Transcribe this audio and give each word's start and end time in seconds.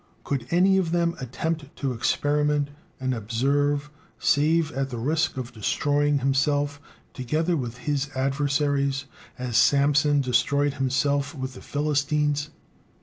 Could 0.23 0.47
any 0.49 0.71
one 0.71 0.79
of 0.79 0.91
them 0.93 1.15
attempt 1.19 1.75
to 1.75 1.93
experiment 1.93 2.69
and 2.99 3.13
observe 3.13 3.91
save 4.17 4.71
at 4.71 4.89
the 4.89 4.97
risk 4.97 5.37
of 5.37 5.53
destroying 5.53 6.17
himself 6.17 6.81
together 7.13 7.55
with 7.55 7.77
his 7.77 8.09
adversaries, 8.15 9.05
as 9.37 9.57
Samson 9.57 10.19
destroyed 10.19 10.73
himself 10.73 11.35
with 11.35 11.53
the 11.53 11.61
Philistines? 11.61 12.49